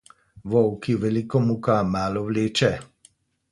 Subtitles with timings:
[0.53, 2.75] Vol, ki veliko muka, malo vleče.